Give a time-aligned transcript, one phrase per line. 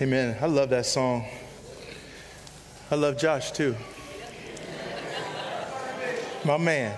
[0.00, 0.36] Amen.
[0.40, 1.26] I love that song.
[2.88, 3.74] I love Josh too.
[6.44, 6.96] My man.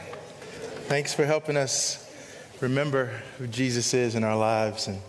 [0.83, 2.07] Thanks for helping us
[2.61, 3.07] remember
[3.39, 5.01] who Jesus is in our lives and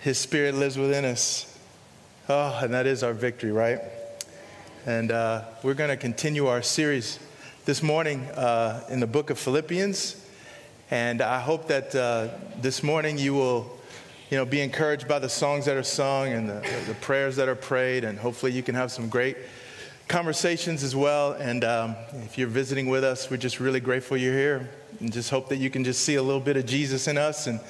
[0.00, 1.58] his spirit lives within us.
[2.28, 3.80] Oh, and that is our victory, right?
[4.84, 7.18] And uh, we're going to continue our series
[7.64, 10.22] this morning uh, in the book of Philippians.
[10.90, 12.28] And I hope that uh,
[12.60, 13.79] this morning you will
[14.30, 17.48] you know, be encouraged by the songs that are sung and the, the prayers that
[17.48, 19.36] are prayed, and hopefully you can have some great
[20.06, 21.32] conversations as well.
[21.32, 25.30] And um, if you're visiting with us, we're just really grateful you're here, and just
[25.30, 27.60] hope that you can just see a little bit of Jesus in us, and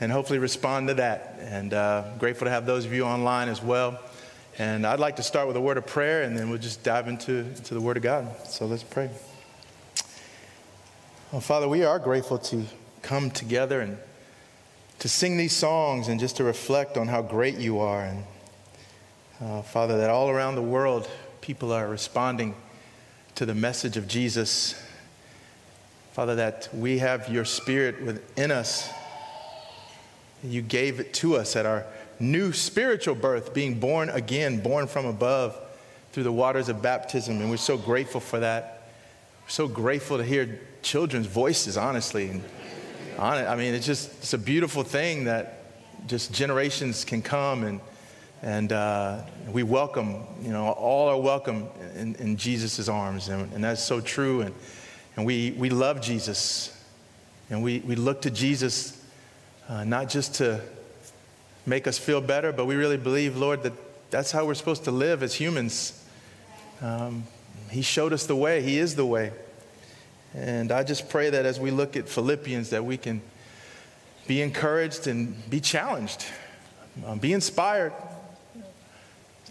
[0.00, 1.38] and hopefully respond to that.
[1.40, 3.98] And uh, grateful to have those of you online as well.
[4.58, 7.08] And I'd like to start with a word of prayer, and then we'll just dive
[7.08, 8.28] into, into the Word of God.
[8.46, 9.08] So let's pray.
[11.30, 12.64] Well, Father, we are grateful to
[13.02, 13.98] come together and
[14.98, 18.02] to sing these songs and just to reflect on how great you are.
[18.02, 18.24] And
[19.40, 21.08] uh, Father, that all around the world,
[21.40, 22.54] people are responding
[23.36, 24.74] to the message of Jesus.
[26.12, 28.90] Father, that we have your spirit within us.
[30.42, 31.86] You gave it to us at our
[32.18, 35.56] new spiritual birth, being born again, born from above
[36.10, 37.40] through the waters of baptism.
[37.40, 38.90] And we're so grateful for that.
[39.44, 42.30] We're so grateful to hear children's voices, honestly.
[42.30, 42.42] And,
[43.18, 43.46] on it.
[43.46, 45.54] I mean, it's just it's a beautiful thing that
[46.06, 47.80] just generations can come and
[48.42, 53.64] and uh, we welcome, you know, all are welcome in, in Jesus' arms, and, and,
[53.64, 54.42] that's so true.
[54.42, 54.54] And,
[55.16, 56.72] and we, we love Jesus,
[57.50, 59.04] and we, we look to Jesus
[59.68, 60.60] uh, not just to
[61.66, 63.72] make us feel better, but we really believe, Lord, that
[64.10, 66.04] that's how we're supposed to live as humans.
[66.80, 67.24] Um,
[67.70, 69.32] he showed us the way, He is the way.
[70.34, 73.22] And I just pray that as we look at Philippians, that we can
[74.26, 76.26] be encouraged and be challenged,
[77.06, 77.92] um, be inspired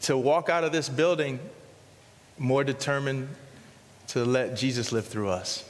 [0.02, 1.40] to walk out of this building
[2.38, 3.28] more determined
[4.08, 5.66] to let Jesus live through us.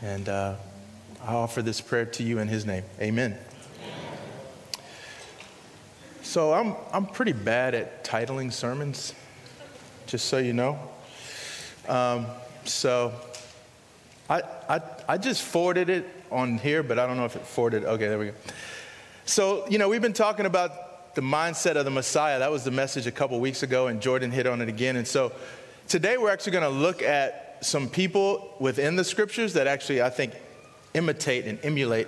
[0.00, 0.56] And uh,
[1.22, 2.84] I offer this prayer to you in his name.
[3.00, 3.36] Amen.
[6.22, 9.14] So I'm, I'm pretty bad at titling sermons,
[10.06, 10.78] just so you know.
[11.88, 12.26] Um,
[12.64, 13.12] so
[14.28, 17.84] I, I, I just forwarded it on here, but I don't know if it forwarded.
[17.84, 18.34] Okay, there we go.
[19.24, 22.38] So, you know, we've been talking about the mindset of the Messiah.
[22.38, 24.96] That was the message a couple weeks ago, and Jordan hit on it again.
[24.96, 25.32] And so
[25.86, 30.10] today we're actually going to look at some people within the scriptures that actually, I
[30.10, 30.34] think,
[30.94, 32.06] imitate and emulate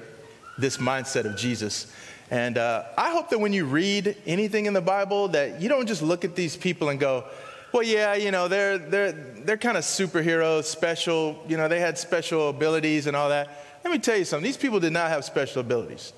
[0.58, 1.92] this mindset of Jesus.
[2.30, 5.86] And uh, I hope that when you read anything in the Bible, that you don't
[5.86, 7.24] just look at these people and go,
[7.72, 11.98] well, yeah, you know, they're, they're, they're kind of superheroes, special, you know, they had
[11.98, 13.48] special abilities and all that.
[13.84, 16.12] Let me tell you something these people did not have special abilities.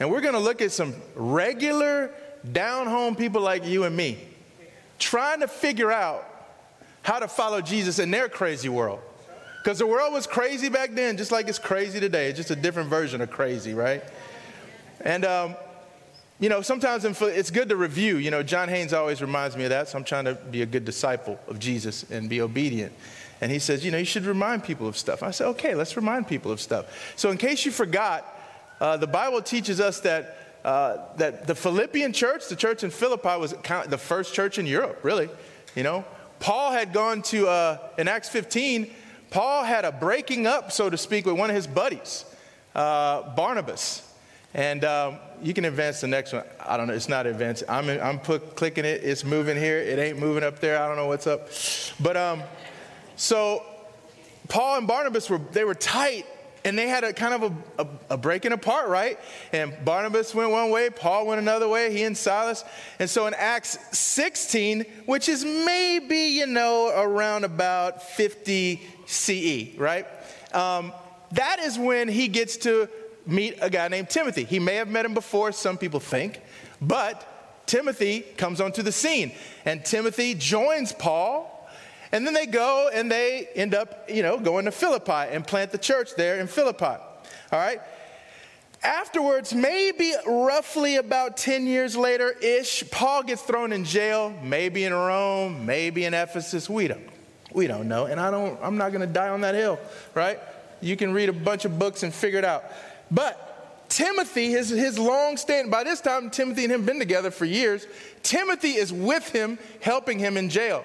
[0.00, 2.12] And we're going to look at some regular,
[2.52, 4.18] down home people like you and me
[4.98, 6.24] trying to figure out
[7.02, 9.00] how to follow Jesus in their crazy world.
[9.62, 12.28] Because the world was crazy back then, just like it's crazy today.
[12.28, 14.02] It's just a different version of crazy, right?
[15.00, 15.56] And um,
[16.40, 18.16] you know, sometimes it's good to review.
[18.16, 20.66] You know, John Haynes always reminds me of that, so I'm trying to be a
[20.66, 22.92] good disciple of Jesus and be obedient.
[23.40, 25.22] And he says, you know, you should remind people of stuff.
[25.22, 27.12] I said, okay, let's remind people of stuff.
[27.16, 28.26] So, in case you forgot,
[28.80, 33.36] uh, the Bible teaches us that, uh, that the Philippian church, the church in Philippi,
[33.38, 33.54] was
[33.88, 35.28] the first church in Europe, really.
[35.74, 36.04] You know,
[36.40, 38.92] Paul had gone to, uh, in Acts 15,
[39.30, 42.24] Paul had a breaking up, so to speak, with one of his buddies,
[42.74, 44.07] uh, Barnabas.
[44.54, 46.44] And um, you can advance the next one.
[46.64, 46.94] I don't know.
[46.94, 47.64] It's not advanced.
[47.68, 49.04] I'm, I'm put, clicking it.
[49.04, 49.78] It's moving here.
[49.78, 50.82] It ain't moving up there.
[50.82, 51.48] I don't know what's up.
[52.00, 52.42] But um,
[53.16, 53.62] so
[54.48, 56.24] Paul and Barnabas were they were tight,
[56.64, 59.18] and they had a kind of a, a, a, breaking apart, right?
[59.52, 61.92] And Barnabas went one way, Paul went another way.
[61.92, 62.64] He and Silas.
[62.98, 70.06] And so in Acts 16, which is maybe you know around about 50 CE, right?
[70.54, 70.92] Um,
[71.32, 72.88] that is when he gets to
[73.28, 74.44] meet a guy named Timothy.
[74.44, 76.40] He may have met him before, some people think,
[76.80, 79.32] but Timothy comes onto the scene.
[79.64, 81.54] And Timothy joins Paul,
[82.10, 85.70] and then they go and they end up, you know, going to Philippi and plant
[85.70, 86.84] the church there in Philippi.
[86.86, 87.00] All
[87.52, 87.80] right?
[88.82, 94.94] Afterwards, maybe roughly about 10 years later ish, Paul gets thrown in jail, maybe in
[94.94, 96.70] Rome, maybe in Ephesus.
[96.70, 97.08] We don't,
[97.52, 98.06] we don't know.
[98.06, 99.78] And I don't, I'm not going to die on that hill,
[100.14, 100.38] right?
[100.80, 102.64] You can read a bunch of books and figure it out.
[103.10, 107.44] But Timothy, his, his long stand, by this time, Timothy and him been together for
[107.44, 107.86] years.
[108.22, 110.84] Timothy is with him, helping him in jail.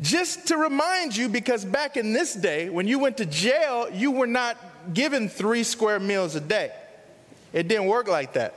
[0.00, 4.10] Just to remind you, because back in this day, when you went to jail, you
[4.10, 4.56] were not
[4.94, 6.72] given three square meals a day.
[7.52, 8.54] It didn't work like that.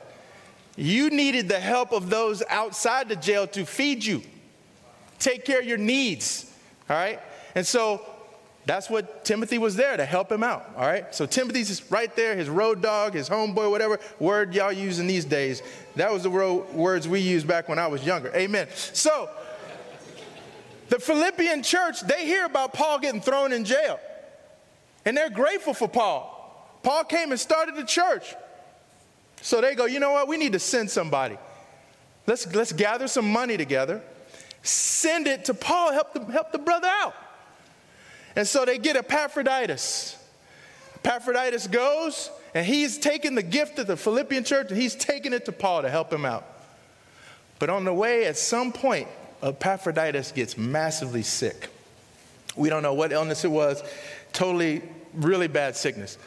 [0.76, 4.24] You needed the help of those outside the jail to feed you,
[5.20, 6.52] take care of your needs.
[6.90, 7.20] All right?
[7.56, 8.02] And so
[8.66, 10.72] that's what Timothy was there to help him out.
[10.78, 11.14] All right?
[11.14, 15.62] So Timothy's right there, his road dog, his homeboy, whatever word y'all using these days.
[15.96, 18.32] That was the words we used back when I was younger.
[18.34, 18.68] Amen.
[18.74, 19.30] So
[20.90, 24.00] the Philippian church, they hear about Paul getting thrown in jail.
[25.06, 26.30] And they're grateful for Paul.
[26.84, 28.34] Paul came and started the church.
[29.42, 30.30] So they go, you know what?
[30.30, 31.38] We need to send somebody.
[32.26, 34.02] Let's, let's gather some money together,
[34.62, 37.14] send it to Paul, help the, help the brother out.
[38.36, 40.18] And so they get Epaphroditus.
[40.96, 45.46] Epaphroditus goes, and he's taking the gift of the Philippian church and he's taking it
[45.46, 46.46] to Paul to help him out.
[47.60, 49.08] But on the way, at some point,
[49.42, 51.70] Epaphroditus gets massively sick.
[52.56, 53.84] We don't know what illness it was,
[54.32, 54.82] totally,
[55.14, 56.18] really bad sickness.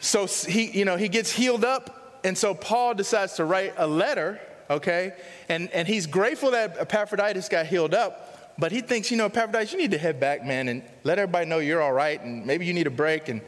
[0.00, 3.86] So he, you know, he gets healed up, and so Paul decides to write a
[3.86, 4.40] letter,
[4.70, 5.14] okay?
[5.48, 8.27] And, and he's grateful that Epaphroditus got healed up,
[8.58, 11.46] but he thinks, you know, Epaphroditus, you need to head back, man, and let everybody
[11.46, 13.40] know you're all right, and maybe you need a break, and,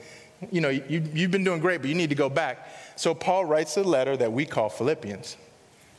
[0.53, 2.69] you know, you, you've been doing great, but you need to go back.
[2.97, 5.37] So Paul writes a letter that we call Philippians,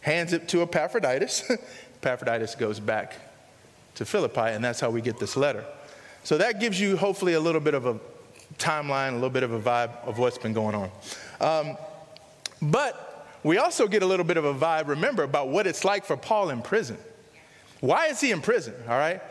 [0.02, 1.52] hands it to Epaphroditus.
[2.02, 3.16] Epaphroditus goes back
[3.96, 5.66] to Philippi, and that's how we get this letter.
[6.24, 8.00] So that gives you hopefully a little bit of a
[8.58, 10.92] timeline, a little bit of a vibe of what's been going on.
[11.42, 11.78] Um,
[12.62, 16.06] but we also get a little bit of a vibe, remember, about what it's like
[16.06, 16.98] for Paul in prison.
[17.82, 18.74] Why is he in prison?
[18.88, 19.22] All right?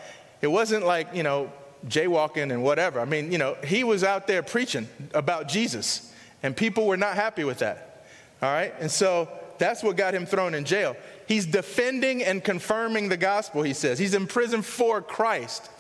[0.43, 1.51] It wasn't like, you know,
[1.87, 3.01] jaywalking and whatever.
[3.01, 6.13] I mean, you know, he was out there preaching about Jesus,
[6.43, 8.05] and people were not happy with that.
[8.43, 8.75] All right?
[8.81, 10.97] And so that's what got him thrown in jail.
[11.27, 13.99] He's defending and confirming the gospel, he says.
[13.99, 15.71] He's in prison for Christ.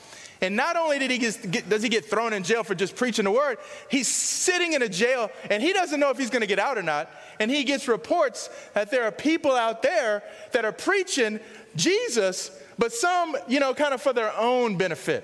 [0.43, 3.25] And not only did he get, does he get thrown in jail for just preaching
[3.25, 3.59] the word,
[3.91, 6.79] he's sitting in a jail and he doesn't know if he's going to get out
[6.79, 7.11] or not.
[7.39, 10.23] And he gets reports that there are people out there
[10.53, 11.41] that are preaching
[11.77, 12.51] Jesus,
[12.81, 15.23] but some, you know, kind of for their own benefit.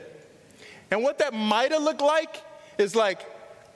[0.90, 2.36] And what that might have looked like
[2.76, 3.24] is like,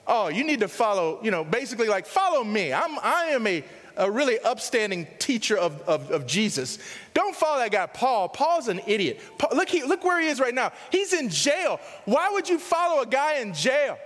[0.05, 2.71] oh, you need to follow, you know, basically like follow me.
[2.71, 3.63] I'm I am a
[3.97, 6.79] a really upstanding teacher of, of, of, Jesus.
[7.13, 8.29] Don't follow that guy, Paul.
[8.29, 9.19] Paul's an idiot.
[9.37, 10.71] Paul, look, he, look where he is right now.
[10.89, 11.77] He's in jail.
[12.05, 13.99] Why would you follow a guy in jail?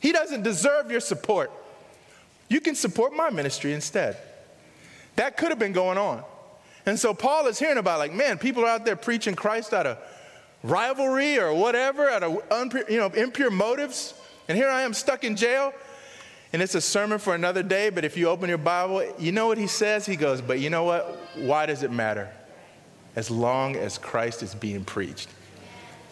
[0.00, 1.52] He doesn't deserve your support.
[2.48, 4.16] You can support my ministry instead.
[5.16, 6.24] That could have been going on.
[6.86, 9.86] And so Paul is hearing about, like, man, people are out there preaching Christ out
[9.86, 9.98] of
[10.62, 14.14] rivalry or whatever, out of unpure, you know, impure motives.
[14.48, 15.72] And here I am stuck in jail.
[16.52, 19.48] And it's a sermon for another day, but if you open your Bible, you know
[19.48, 20.06] what he says?
[20.06, 21.18] He goes, But you know what?
[21.34, 22.30] Why does it matter?
[23.16, 25.28] As long as Christ is being preached.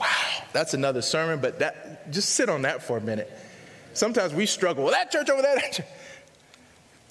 [0.01, 0.09] Wow,
[0.53, 3.31] that's another sermon, but that just sit on that for a minute.
[3.93, 4.85] Sometimes we struggle.
[4.85, 5.57] Well, that church over there.
[5.71, 5.87] Church.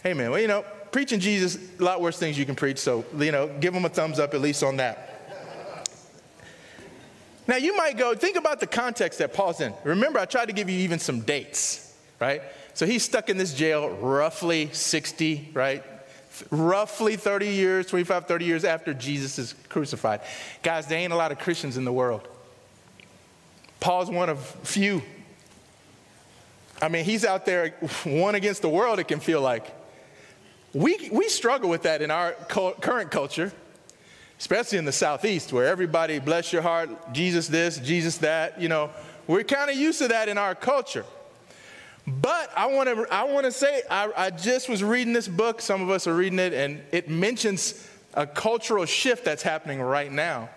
[0.04, 3.04] Hey, man, well, you know, preaching Jesus, a lot worse things you can preach, so,
[3.18, 5.10] you know, give them a thumbs up at least on that.
[7.48, 9.74] Now, you might go, think about the context that Paul's in.
[9.84, 12.42] Remember, I tried to give you even some dates, right?
[12.76, 15.84] So he's stuck in this jail roughly 60, right?
[16.52, 20.22] Roughly 30 years, 25, 30 years after Jesus is crucified.
[20.62, 22.26] Guys, there ain't a lot of Christians in the world.
[23.80, 25.02] Paul's one of few.
[26.82, 27.72] I mean, he's out there
[28.04, 29.83] one against the world, it can feel like.
[30.74, 33.52] We, we struggle with that in our current culture,
[34.40, 38.90] especially in the Southeast, where everybody, bless your heart, Jesus this, Jesus that, you know.
[39.28, 41.06] We're kind of used to that in our culture.
[42.06, 45.62] But I want to I want to say I, I just was reading this book.
[45.62, 50.12] Some of us are reading it, and it mentions a cultural shift that's happening right
[50.12, 50.50] now.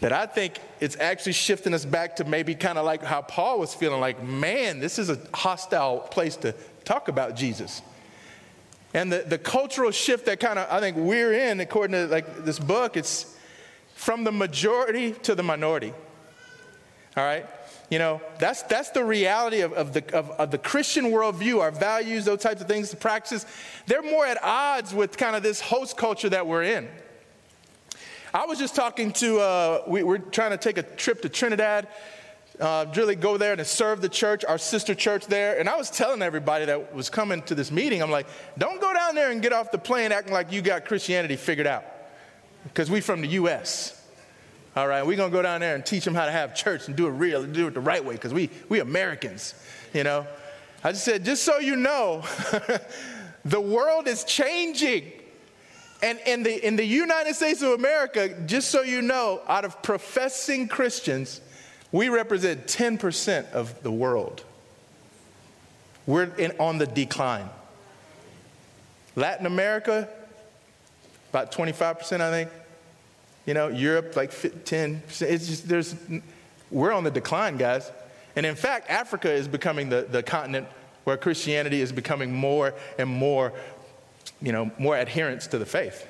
[0.00, 3.60] That I think it's actually shifting us back to maybe kind of like how Paul
[3.60, 6.54] was feeling like, man, this is a hostile place to
[6.84, 7.82] talk about Jesus.
[8.94, 12.44] And the, the cultural shift that kind of I think we're in, according to like
[12.44, 13.36] this book, it's
[13.94, 15.92] from the majority to the minority.
[17.16, 17.46] All right?
[17.90, 21.70] You know, that's, that's the reality of, of, the, of, of, the Christian worldview, our
[21.70, 23.46] values, those types of things, the practices.
[23.86, 26.88] They're more at odds with kind of this host culture that we're in.
[28.34, 31.88] I was just talking to, uh, we, are trying to take a trip to Trinidad,
[32.60, 35.58] uh, really go there and serve the church, our sister church there.
[35.58, 38.92] And I was telling everybody that was coming to this meeting, I'm like, don't go
[38.92, 41.84] down there and get off the plane acting like you got Christianity figured out.
[42.64, 43.94] Because we from the U.S.
[44.76, 46.96] All right, we're gonna go down there and teach them how to have church and
[46.96, 49.54] do it real, and do it the right way, because we we Americans,
[49.94, 50.26] you know.
[50.84, 52.22] I just said, just so you know,
[53.44, 55.12] the world is changing.
[56.00, 59.82] And in the, in the United States of America, just so you know, out of
[59.82, 61.40] professing Christians,
[61.92, 64.44] we represent 10% of the world.
[66.06, 67.48] We're in, on the decline.
[69.16, 70.08] Latin America,
[71.30, 72.50] about 25%, I think.
[73.46, 75.00] You know, Europe, like 10%.
[75.22, 75.94] It's just, there's,
[76.70, 77.90] we're on the decline, guys.
[78.36, 80.68] And in fact, Africa is becoming the, the continent
[81.04, 83.52] where Christianity is becoming more and more,
[84.42, 86.06] you know, more adherence to the faith.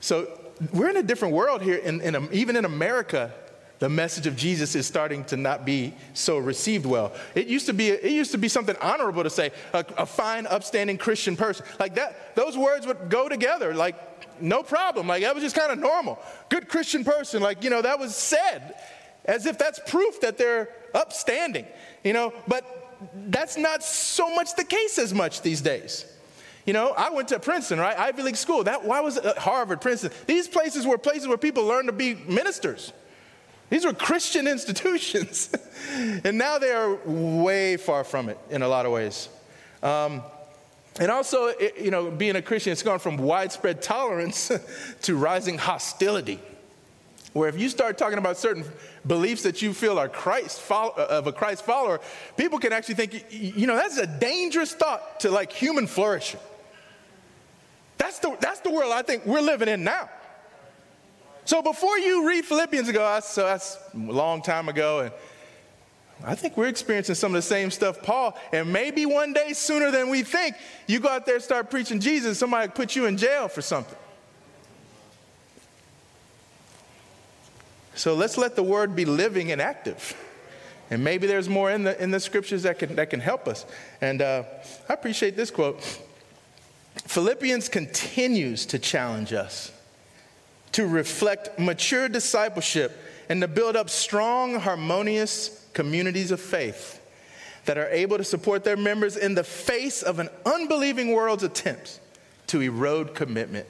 [0.00, 0.38] So
[0.72, 1.76] we're in a different world here.
[1.76, 3.32] In, in, even in America,
[3.82, 7.12] the message of Jesus is starting to not be so received well.
[7.34, 10.46] It used to be, it used to be something honorable to say, a, a fine,
[10.46, 11.66] upstanding Christian person.
[11.80, 15.08] Like that, those words would go together, like no problem.
[15.08, 16.20] Like that was just kind of normal.
[16.48, 18.76] Good Christian person, like, you know, that was said
[19.24, 21.66] as if that's proof that they're upstanding,
[22.04, 26.06] you know, but that's not so much the case as much these days.
[26.66, 27.98] You know, I went to Princeton, right?
[27.98, 28.62] Ivy League school.
[28.62, 30.12] That why was it uh, Harvard, Princeton?
[30.28, 32.92] These places were places where people learned to be ministers.
[33.72, 35.50] These were Christian institutions.
[36.24, 39.30] and now they are way far from it in a lot of ways.
[39.82, 40.20] Um,
[41.00, 44.52] and also, it, you know, being a Christian, it's gone from widespread tolerance
[45.02, 46.38] to rising hostility.
[47.32, 48.66] Where if you start talking about certain
[49.06, 52.02] beliefs that you feel are Christ follow, uh, of a Christ follower,
[52.36, 56.40] people can actually think, you know, that's a dangerous thought to like human flourishing.
[57.96, 60.10] That's the, that's the world I think we're living in now.
[61.44, 65.12] So before you read Philippians and go, that's, so that's a long time ago, and
[66.24, 69.90] I think we're experiencing some of the same stuff Paul, and maybe one day sooner
[69.90, 70.54] than we think,
[70.86, 73.98] you go out there and start preaching Jesus, somebody put you in jail for something.
[77.94, 80.16] So let's let the word be living and active.
[80.90, 83.66] And maybe there's more in the, in the scriptures that can, that can help us.
[84.00, 84.44] And uh,
[84.88, 85.82] I appreciate this quote.
[87.04, 89.72] Philippians continues to challenge us
[90.72, 92.96] to reflect mature discipleship
[93.28, 97.00] and to build up strong, harmonious communities of faith
[97.64, 102.00] that are able to support their members in the face of an unbelieving world's attempts
[102.48, 103.66] to erode commitment.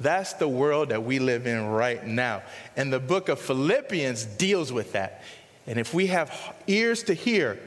[0.00, 2.42] That's the world that we live in right now.
[2.76, 5.22] And the book of Philippians deals with that.
[5.66, 7.58] And if we have ears to hear,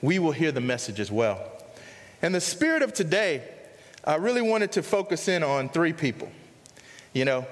[0.00, 1.44] we will hear the message as well.
[2.22, 3.42] And the spirit of today,
[4.04, 6.30] I really wanted to focus in on three people.
[7.12, 7.46] You know,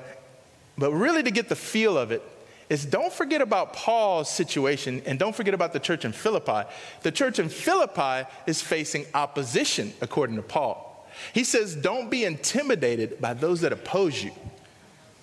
[0.77, 2.23] but really to get the feel of it
[2.69, 6.69] is don't forget about Paul's situation and don't forget about the church in Philippi.
[7.03, 10.85] The church in Philippi is facing opposition, according to Paul.
[11.33, 14.33] He says, Don't be intimidated by those that oppose you.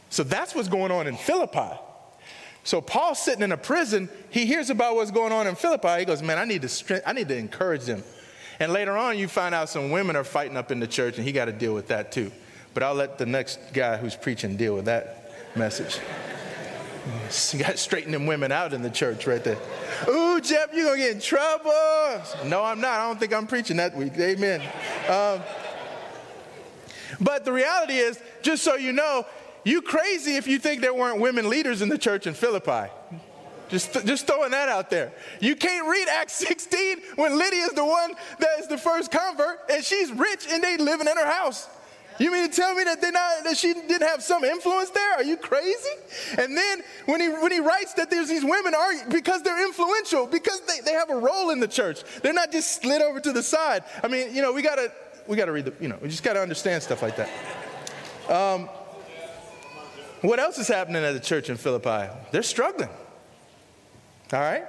[0.09, 1.79] So that's what's going on in Philippi.
[2.63, 4.09] So Paul's sitting in a prison.
[4.31, 5.99] He hears about what's going on in Philippi.
[5.99, 8.03] He goes, Man, I need to, I need to encourage them.
[8.59, 11.25] And later on, you find out some women are fighting up in the church, and
[11.25, 12.31] he got to deal with that too.
[12.75, 15.98] But I'll let the next guy who's preaching deal with that message.
[17.53, 19.58] You got to straighten them women out in the church right there.
[20.10, 21.72] Ooh, Jeff, you're going to get in trouble.
[22.46, 23.00] No, I'm not.
[23.00, 24.13] I don't think I'm preaching that week.
[24.17, 24.62] Amen.
[25.08, 25.41] Um,
[27.22, 29.25] but the reality is, just so you know,
[29.63, 32.91] you crazy if you think there weren't women leaders in the church in Philippi.
[33.70, 35.13] Just, just throwing that out there.
[35.39, 39.60] You can't read Acts 16 when Lydia is the one that is the first convert
[39.72, 41.70] and she's rich and they living in her house.
[42.19, 45.13] You mean to tell me that, not, that she didn't have some influence there?
[45.15, 45.89] Are you crazy?
[46.38, 50.25] And then when he, when he writes that there's these women are because they're influential,
[50.25, 52.03] because they, they have a role in the church.
[52.22, 53.84] They're not just slid over to the side.
[54.01, 54.91] I mean, you know, we gotta,
[55.27, 57.29] we gotta read the, you know, we just gotta understand stuff like that.
[58.29, 58.69] Um,
[60.22, 62.12] what else is happening at the church in Philippi?
[62.31, 62.89] They're struggling.
[64.34, 64.63] All right?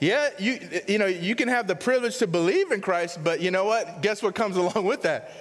[0.00, 3.50] Yeah, you, you know, you can have the privilege to believe in Christ, but you
[3.50, 4.02] know what?
[4.02, 5.32] Guess what comes along with that?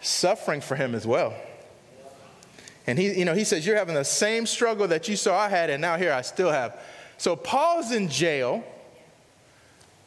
[0.00, 1.34] Suffering for him as well.
[2.86, 5.48] And he, you know, he says, You're having the same struggle that you saw I
[5.48, 6.80] had, and now here I still have.
[7.18, 8.64] So Paul's in jail,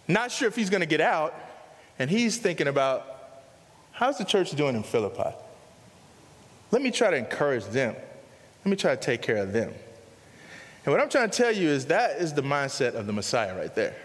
[0.08, 1.36] not sure if he's going to get out,
[2.00, 3.08] and he's thinking about
[3.92, 5.36] how's the church doing in Philippi?
[6.72, 7.96] Let me try to encourage them.
[8.66, 9.72] Let me try to take care of them.
[10.86, 13.56] And what I'm trying to tell you is that is the mindset of the Messiah
[13.56, 13.96] right there.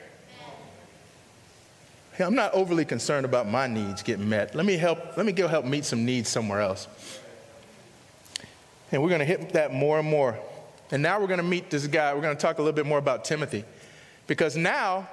[2.19, 4.53] Hey, I'm not overly concerned about my needs getting met.
[4.53, 6.89] Let me help, let me go help meet some needs somewhere else.
[8.91, 10.37] And we're going to hit that more and more.
[10.91, 12.13] And now we're going to meet this guy.
[12.13, 13.65] We're going to talk a little bit more about Timothy.
[14.27, 15.09] Because now,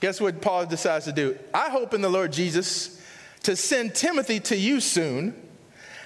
[0.00, 1.38] guess what Paul decides to do?
[1.52, 2.98] I hope in the Lord Jesus
[3.42, 5.34] to send Timothy to you soon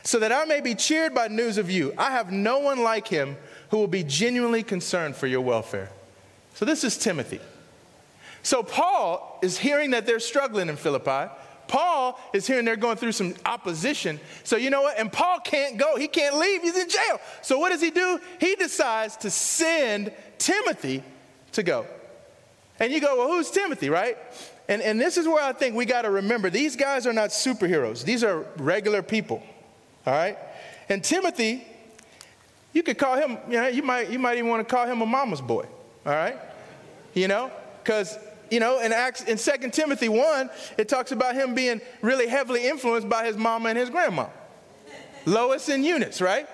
[0.03, 1.95] so that I may be cheered by news of you.
[1.97, 3.37] I have no one like him
[3.71, 5.91] who will be genuinely concerned for your welfare.
[6.55, 7.39] So this is Timothy.
[8.43, 11.33] So Paul is hearing that they're struggling in Philippi.
[11.69, 14.21] Paul is hearing they're going through some opposition.
[14.45, 14.99] So you know what?
[14.99, 15.97] And Paul can't go.
[15.97, 16.63] He can't leave.
[16.63, 17.21] He's in jail.
[17.41, 18.21] So what does he do?
[18.41, 21.03] He decides to send Timothy
[21.53, 21.87] to go.
[22.79, 24.19] And you go, well, who's Timothy, right?
[24.69, 27.31] And, and this is where I think we got to remember these guys are not
[27.31, 29.43] superheroes, these are regular people,
[30.07, 30.39] all right?
[30.89, 31.67] And Timothy,
[32.73, 35.03] you could call him, you know, you might, you might even want to call him
[35.03, 35.67] a mama's boy,
[36.07, 36.39] all right?
[37.15, 37.51] You know,
[37.83, 38.17] because
[38.53, 42.67] you know, in Acts, in 2 Timothy 1, it talks about him being really heavily
[42.67, 44.27] influenced by his mama and his grandma.
[45.25, 46.47] Lois and Eunice, right?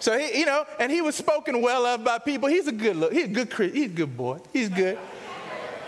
[0.00, 2.50] So he, you know, and he was spoken well of by people.
[2.50, 3.14] He's a good look.
[3.14, 4.40] He's a good, he's a good boy.
[4.52, 4.98] He's good.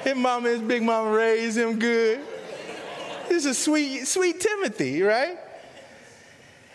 [0.05, 2.21] His mama, and his big mama raised him good.
[3.28, 5.37] This is sweet, sweet Timothy, right?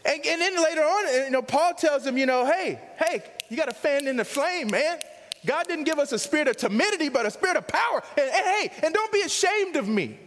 [0.05, 3.57] And, and then later on, you know, Paul tells him, you know, hey, hey, you
[3.57, 4.99] got to fan in the flame, man.
[5.45, 8.03] God didn't give us a spirit of timidity, but a spirit of power.
[8.17, 10.19] And, and hey, and don't be ashamed of me.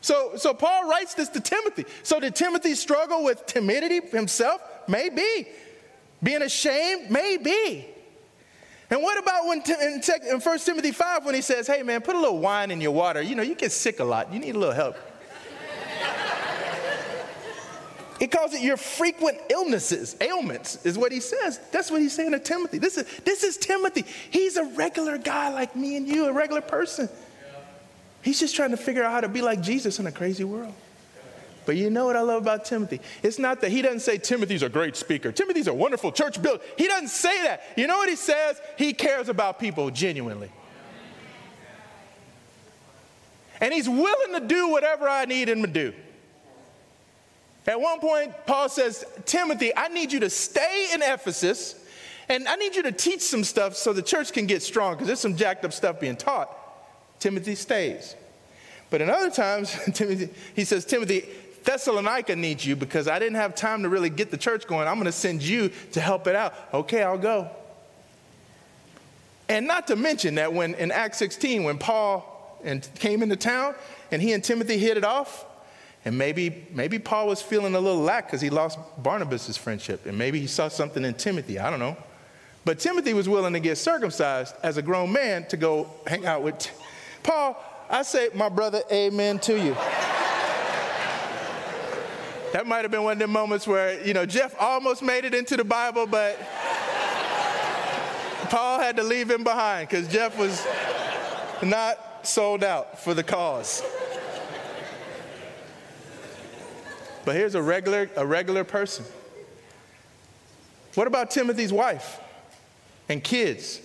[0.00, 1.84] So, so Paul writes this to Timothy.
[2.02, 4.62] So did Timothy struggle with timidity himself?
[4.86, 5.48] Maybe.
[6.22, 7.10] Being ashamed?
[7.10, 7.86] Maybe.
[8.90, 10.00] And what about when in,
[10.30, 12.92] in 1 Timothy 5 when he says, hey man, put a little wine in your
[12.92, 13.20] water.
[13.20, 14.32] You know, you get sick a lot.
[14.32, 14.96] You need a little help.
[18.18, 21.60] He calls it your frequent illnesses, ailments, is what he says.
[21.70, 22.78] That's what he's saying to Timothy.
[22.78, 24.04] This is, this is Timothy.
[24.30, 27.08] He's a regular guy like me and you, a regular person.
[28.22, 30.74] He's just trying to figure out how to be like Jesus in a crazy world.
[31.64, 33.00] But you know what I love about Timothy?
[33.22, 35.30] It's not that he doesn't say Timothy's a great speaker.
[35.30, 36.62] Timothy's a wonderful church builder.
[36.76, 37.62] He doesn't say that.
[37.76, 38.60] You know what he says?
[38.76, 40.50] He cares about people genuinely.
[43.60, 45.92] And he's willing to do whatever I need him to do.
[47.68, 51.74] At one point, Paul says, Timothy, I need you to stay in Ephesus
[52.30, 55.06] and I need you to teach some stuff so the church can get strong because
[55.06, 56.50] there's some jacked up stuff being taught.
[57.20, 58.16] Timothy stays.
[58.88, 61.28] But in other times, Timothy, he says, Timothy,
[61.64, 64.88] Thessalonica needs you because I didn't have time to really get the church going.
[64.88, 66.54] I'm going to send you to help it out.
[66.72, 67.50] Okay, I'll go.
[69.50, 73.74] And not to mention that when in Acts 16, when Paul and came into town
[74.10, 75.44] and he and Timothy hit it off,
[76.04, 80.06] and maybe, maybe Paul was feeling a little lack because he lost Barnabas' friendship.
[80.06, 81.58] And maybe he saw something in Timothy.
[81.58, 81.96] I don't know.
[82.64, 86.42] But Timothy was willing to get circumcised as a grown man to go hang out
[86.42, 86.70] with T-
[87.22, 87.56] Paul.
[87.90, 89.74] I say, my brother, amen to you.
[92.52, 95.34] that might have been one of the moments where, you know, Jeff almost made it
[95.34, 96.38] into the Bible, but
[98.50, 100.66] Paul had to leave him behind because Jeff was
[101.62, 103.82] not sold out for the cause.
[107.28, 109.04] But here's a regular, a regular person.
[110.94, 112.18] What about Timothy's wife
[113.06, 113.82] and kids?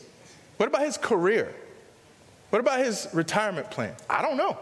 [0.55, 1.53] What about his career?
[2.51, 3.95] What about his retirement plan?
[4.09, 4.57] I don't know.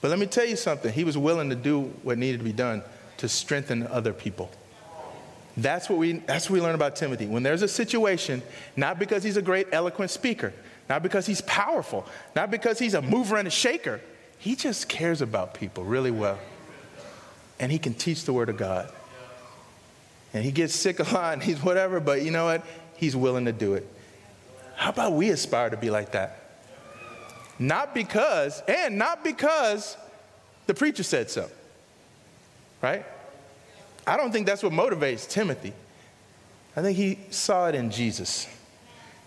[0.00, 0.92] But let me tell you something.
[0.92, 2.82] He was willing to do what needed to be done
[3.18, 4.50] to strengthen other people.
[5.56, 7.26] That's what we, that's what we learn about Timothy.
[7.26, 8.42] When there's a situation,
[8.74, 10.52] not because he's a great eloquent speaker,
[10.88, 14.00] not because he's powerful, not because he's a mover and a shaker,
[14.40, 16.40] he just cares about people really well
[17.60, 18.90] and he can teach the word of God.
[20.34, 22.64] And he gets sick a lot and he's whatever, but you know what?
[22.96, 23.86] He's willing to do it.
[24.76, 26.44] How about we aspire to be like that?
[27.58, 29.96] Not because, and not because
[30.66, 31.50] the preacher said so,
[32.80, 33.04] right?
[34.06, 35.72] I don't think that's what motivates Timothy.
[36.76, 38.46] I think he saw it in Jesus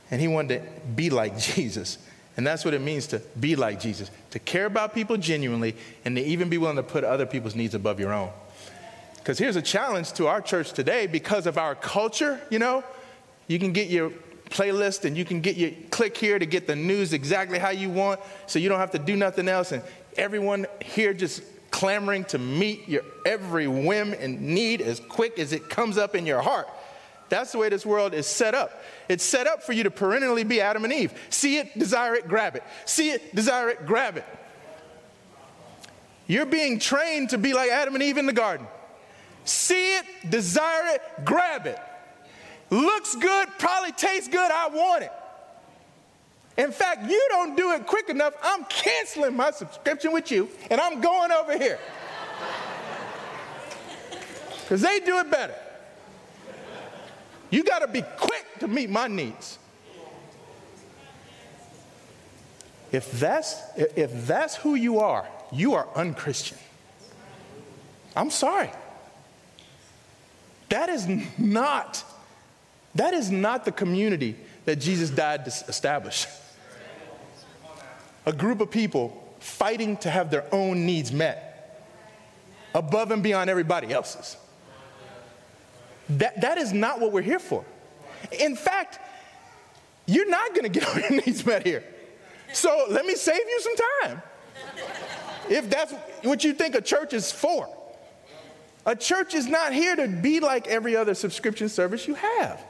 [0.10, 1.98] and he wanted to be like Jesus.
[2.38, 6.16] And that's what it means to be like Jesus, to care about people genuinely and
[6.16, 8.30] to even be willing to put other people's needs above your own.
[9.18, 12.84] Because here's a challenge to our church today because of our culture, you know,
[13.48, 14.12] you can get your
[14.50, 17.90] playlist and you can get your click here to get the news exactly how you
[17.90, 19.72] want so you don't have to do nothing else.
[19.72, 19.84] And
[20.18, 25.70] everyone here just clamoring to meet your every whim and need as quick as it
[25.70, 26.68] comes up in your heart.
[27.32, 28.84] That's the way this world is set up.
[29.08, 31.14] It's set up for you to perennially be Adam and Eve.
[31.30, 32.64] See it, desire it, grab it.
[32.84, 34.26] See it, desire it, grab it.
[36.28, 38.68] You're being trained to be like Adam and Eve in the garden.
[39.46, 41.80] See it, desire it, grab it.
[42.70, 45.12] Looks good, probably tastes good, I want it.
[46.58, 50.82] In fact, you don't do it quick enough, I'm canceling my subscription with you and
[50.82, 51.80] I'm going over here.
[54.64, 55.56] Because they do it better.
[57.52, 59.60] You got to be quick to meet my needs.
[62.92, 66.58] If that's, if that's who you are, you are unchristian.
[68.16, 68.70] I'm sorry.
[70.70, 72.04] That is not,
[72.96, 74.36] that is not the community
[74.66, 76.28] that Jesus died to establish.
[78.26, 81.52] A group of people fighting to have their own needs met
[82.74, 84.38] above and beyond everybody else's.
[86.10, 87.66] That, that is not what we're here for.
[88.40, 89.00] In fact,
[90.06, 91.84] you're not going to get all your needs met here.
[92.54, 94.22] So let me save you some time.
[95.50, 97.68] If that's what you think a church is for.
[98.86, 102.64] A church is not here to be like every other subscription service you have.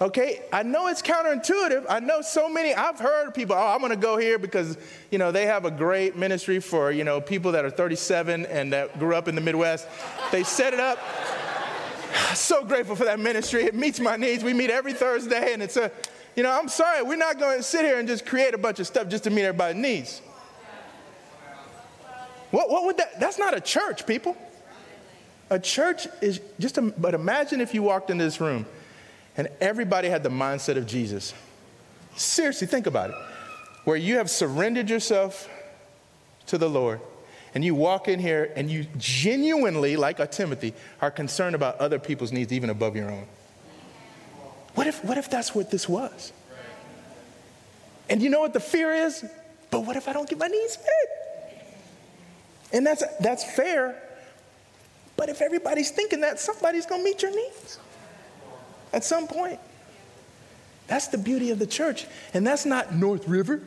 [0.00, 1.86] Okay, I know it's counterintuitive.
[1.88, 4.76] I know so many, I've heard people, oh, I'm gonna go here because,
[5.10, 8.72] you know, they have a great ministry for, you know, people that are 37 and
[8.72, 9.86] that grew up in the Midwest.
[10.32, 10.98] They set it up.
[12.34, 13.64] So grateful for that ministry.
[13.64, 14.44] It meets my needs.
[14.44, 15.90] We meet every Thursday, and it's a,
[16.36, 18.78] you know, I'm sorry, we're not going to sit here and just create a bunch
[18.78, 20.22] of stuff just to meet everybody's needs.
[22.50, 24.36] What, what would that, that's not a church, people.
[25.50, 28.64] A church is just, a, but imagine if you walked into this room
[29.36, 31.34] and everybody had the mindset of Jesus.
[32.16, 33.16] Seriously, think about it.
[33.84, 35.48] Where you have surrendered yourself
[36.46, 37.00] to the Lord
[37.54, 41.98] and you walk in here and you genuinely, like a Timothy, are concerned about other
[41.98, 43.26] people's needs even above your own.
[44.74, 46.32] What if, what if that's what this was?
[48.10, 49.24] And you know what the fear is?
[49.70, 51.84] But what if I don't get my needs met?
[52.72, 54.02] And that's, that's fair.
[55.16, 57.78] But if everybody's thinking that, somebody's going to meet your needs
[58.92, 59.60] at some point.
[60.88, 62.06] That's the beauty of the church.
[62.34, 63.62] And that's not North River,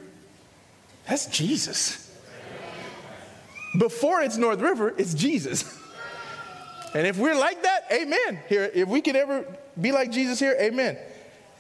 [1.08, 2.07] that's Jesus.
[3.78, 5.76] Before it's North River, it's Jesus.
[6.94, 8.40] And if we're like that, amen.
[8.48, 9.46] Here, if we can ever
[9.80, 10.98] be like Jesus here, amen.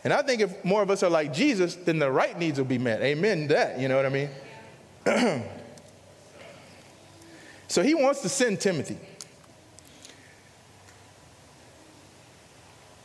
[0.03, 2.65] And I think if more of us are like Jesus, then the right needs will
[2.65, 3.01] be met.
[3.01, 4.29] Amen that, you know what I mean?
[7.67, 8.97] so he wants to send Timothy.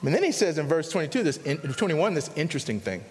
[0.02, 1.38] And then he says in verse 22, this,
[1.76, 3.04] 21, this interesting thing.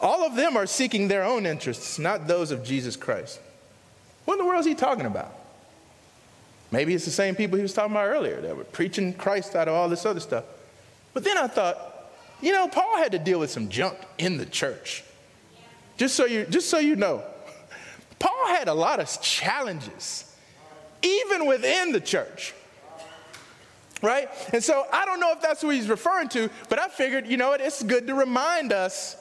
[0.00, 3.40] All of them are seeking their own interests, not those of Jesus Christ.
[4.28, 5.32] What in the world is he talking about?
[6.70, 9.68] Maybe it's the same people he was talking about earlier that were preaching Christ out
[9.68, 10.44] of all this other stuff.
[11.14, 12.12] But then I thought,
[12.42, 15.02] you know, Paul had to deal with some junk in the church.
[15.96, 17.24] Just so you, just so you know,
[18.18, 20.30] Paul had a lot of challenges,
[21.00, 22.52] even within the church
[24.00, 24.28] right?
[24.52, 27.36] And so I don't know if that's what he's referring to, but I figured, you
[27.36, 29.16] know what, it's good to remind us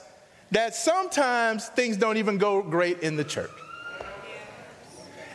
[0.52, 3.50] that sometimes things don't even go great in the church.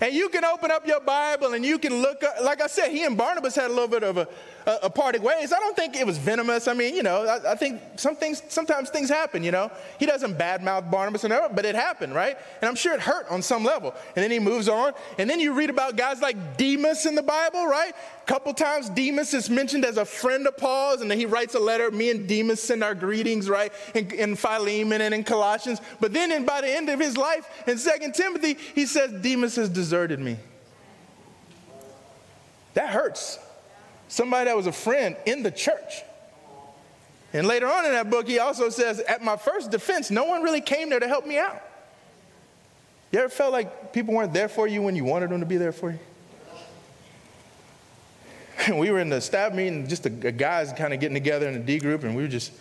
[0.02, 2.90] And you can open up your Bible and you can look, up, like I said,
[2.90, 4.26] he and Barnabas had a little bit of a,
[4.66, 5.52] a, parting ways.
[5.52, 6.68] I don't think it was venomous.
[6.68, 9.70] I mean, you know, I, I, think some things, sometimes things happen, you know.
[9.98, 12.36] He doesn't badmouth Barnabas, and everything, but it happened, right?
[12.60, 13.94] And I'm sure it hurt on some level.
[14.14, 14.92] And then he moves on.
[15.18, 17.92] And then you read about guys like Demas in the Bible, right?
[18.22, 21.54] A couple times Demas is mentioned as a friend of Paul's, and then he writes
[21.54, 21.90] a letter.
[21.90, 23.72] Me and Demas send our greetings, right?
[23.94, 25.80] In, in Philemon and in Colossians.
[26.00, 29.56] But then in, by the end of his life, in Second Timothy, he says, Demas
[29.56, 30.36] has deserted me.
[32.74, 33.38] That hurts
[34.12, 36.02] somebody that was a friend in the church.
[37.32, 40.42] And later on in that book, he also says, At my first defense, no one
[40.42, 41.62] really came there to help me out.
[43.10, 45.56] You ever felt like people weren't there for you when you wanted them to be
[45.56, 45.98] there for you?
[48.78, 51.60] we were in the staff meeting, just the guys kind of getting together in a
[51.60, 52.52] D group, and we just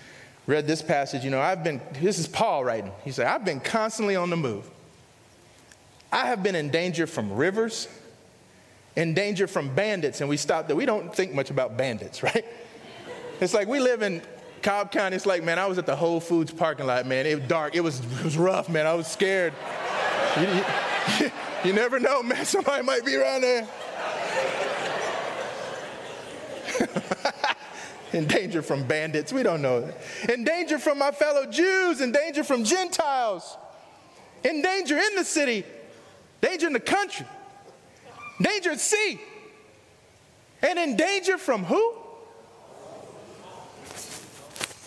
[0.48, 1.26] read this passage.
[1.26, 2.94] You know, I've been, this is Paul writing.
[3.04, 4.70] He said, I've been constantly on the move.
[6.14, 7.90] I have been in danger from rivers
[8.96, 10.76] in danger from bandits, and we stopped there.
[10.76, 12.46] We don't think much about bandits, right?
[13.40, 14.22] It's like we live in
[14.62, 15.16] Cobb County.
[15.16, 17.26] It's like, man, I was at the Whole Foods parking lot, man.
[17.26, 17.76] It was dark.
[17.76, 18.86] It was, it was rough, man.
[18.86, 19.54] I was scared.
[20.38, 20.48] you,
[21.20, 21.32] you,
[21.66, 22.46] you never know, man.
[22.46, 23.68] Somebody might be around there.
[28.14, 29.32] in danger from bandits.
[29.32, 29.92] We don't know.
[30.30, 33.58] In danger from my fellow Jews, in danger from Gentiles,
[34.44, 35.64] in danger in the city,
[36.42, 37.26] danger in the country.
[38.42, 39.22] Danger at sea.
[40.62, 41.94] And in danger from who?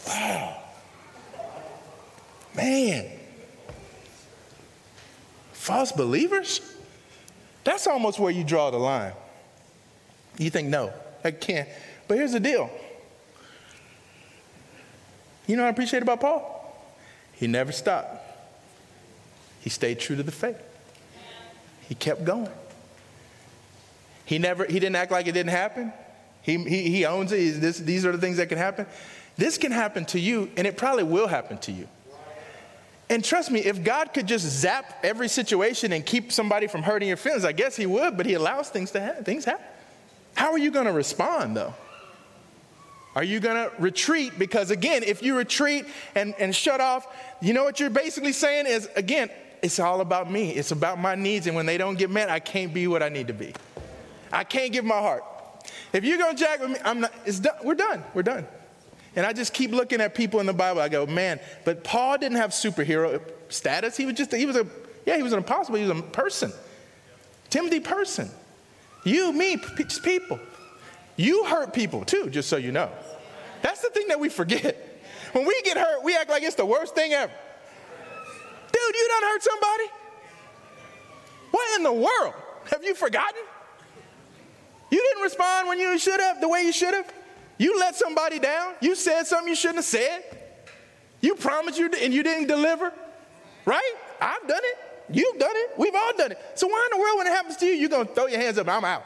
[0.06, 0.56] Wow.
[2.54, 3.10] Man.
[5.52, 6.60] False believers?
[7.64, 9.12] That's almost where you draw the line.
[10.38, 10.92] You think, no,
[11.24, 11.68] I can't.
[12.06, 12.70] But here's the deal.
[15.46, 16.50] You know what I appreciate about Paul?
[17.32, 18.20] He never stopped.
[19.60, 20.58] He stayed true to the faith.
[21.88, 22.48] He kept going.
[24.24, 25.92] He never, he didn't act like it didn't happen.
[26.42, 27.60] He, he, he owns it.
[27.60, 28.86] This, these are the things that can happen.
[29.36, 31.88] This can happen to you, and it probably will happen to you.
[33.10, 37.08] And trust me, if God could just zap every situation and keep somebody from hurting
[37.08, 39.24] your feelings, I guess He would, but He allows things to happen.
[39.24, 39.64] Things happen.
[40.34, 41.74] How are you going to respond, though?
[43.14, 44.38] Are you going to retreat?
[44.38, 47.06] Because again, if you retreat and, and shut off,
[47.40, 49.30] you know what you're basically saying is, again,
[49.62, 50.50] it's all about me.
[50.50, 51.46] It's about my needs.
[51.46, 53.54] And when they don't get met, I can't be what I need to be.
[54.34, 55.24] I can't give my heart.
[55.92, 57.54] If you're gonna jack with me, I'm not, it's done.
[57.62, 58.02] We're done.
[58.12, 58.46] We're done.
[59.16, 60.80] And I just keep looking at people in the Bible.
[60.80, 63.96] I go, man, but Paul didn't have superhero status.
[63.96, 64.66] He was just, he was a,
[65.06, 66.52] yeah, he was an apostle, he was a person.
[67.48, 68.28] Timothy, person.
[69.04, 70.40] You, me, just people.
[71.16, 72.90] You hurt people too, just so you know.
[73.62, 74.76] That's the thing that we forget.
[75.32, 77.32] When we get hurt, we act like it's the worst thing ever.
[78.72, 79.84] Dude, you done hurt somebody?
[81.52, 82.34] What in the world?
[82.72, 83.42] Have you forgotten?
[84.94, 87.12] You didn't respond when you should have, the way you should have.
[87.58, 88.74] You let somebody down.
[88.80, 90.22] You said something you shouldn't have said.
[91.20, 92.92] You promised you and you didn't deliver.
[93.64, 93.92] Right?
[94.20, 94.78] I've done it.
[95.10, 95.70] You've done it.
[95.76, 96.38] We've all done it.
[96.54, 98.38] So why in the world when it happens to you, you're going to throw your
[98.38, 99.02] hands up, I'm out.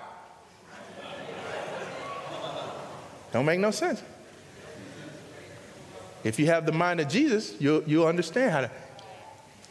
[3.33, 4.03] Don't make no sense.
[6.23, 8.71] If you have the mind of Jesus, you'll, you'll understand how to.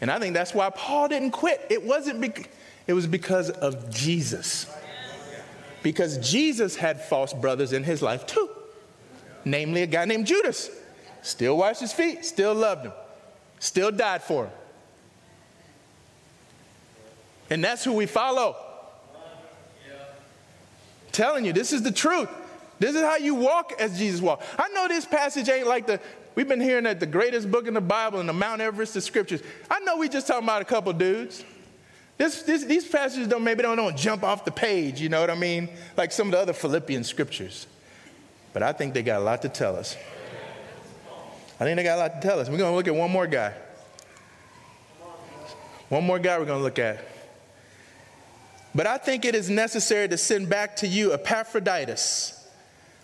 [0.01, 1.63] And I think that's why Paul didn't quit.
[1.69, 2.47] It wasn't because,
[2.87, 4.65] it was because of Jesus.
[5.87, 8.49] Because Jesus had false brothers in his life too.
[9.45, 10.69] Namely, a guy named Judas.
[11.21, 12.91] Still washed his feet, still loved him,
[13.59, 14.51] still died for him.
[17.49, 18.57] And that's who we follow.
[21.13, 22.27] Telling you, this is the truth.
[22.79, 24.43] This is how you walk as Jesus walked.
[24.59, 26.01] I know this passage ain't like the,
[26.35, 29.03] we've been hearing that the greatest book in the Bible and the Mount Everest of
[29.03, 29.41] scriptures.
[29.71, 31.45] I know we just talking about a couple dudes.
[32.17, 35.29] This, this, these passages don't maybe don't, don't jump off the page, you know what
[35.29, 35.69] I mean?
[35.95, 37.67] Like some of the other Philippian scriptures.
[38.53, 39.95] But I think they got a lot to tell us.
[41.59, 42.49] I think they got a lot to tell us.
[42.49, 43.53] We're going to look at one more guy.
[45.89, 47.03] One more guy we're going to look at.
[48.75, 52.47] But I think it is necessary to send back to you Epaphroditus,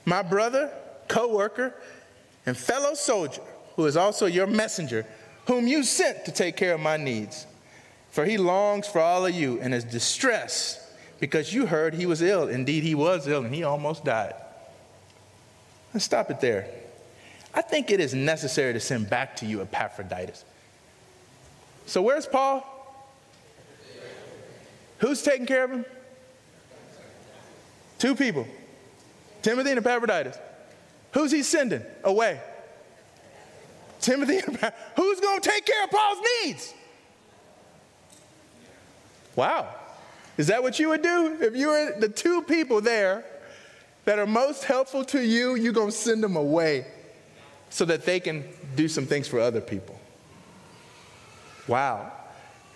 [0.06, 0.72] my brother,
[1.08, 1.74] co worker,
[2.46, 3.42] and fellow soldier,
[3.76, 5.06] who is also your messenger,
[5.48, 7.48] whom you sent to take care of my needs.
[8.14, 10.80] For he longs for all of you and is distressed
[11.20, 12.48] because you heard he was ill.
[12.48, 14.36] Indeed, he was ill and he almost died.
[15.96, 16.68] Let's stop it there.
[17.56, 20.46] I think it is necessary to send back to you Epaphroditus.
[21.88, 22.64] So, where's Paul?
[25.00, 25.86] Who's taking care of him?
[27.98, 28.46] Two people
[29.42, 30.38] Timothy and Epaphroditus.
[31.14, 32.40] Who's he sending away?
[34.02, 34.80] Timothy and Epaphroditus.
[34.98, 36.74] Who's going to take care of Paul's needs?
[39.36, 39.74] Wow.
[40.38, 41.38] Is that what you would do?
[41.42, 43.24] If you were the two people there
[44.06, 46.88] that are most helpful to you, you're going to send them away
[47.70, 48.44] so that they can
[48.76, 50.00] do some things for other people.
[51.68, 52.12] Wow.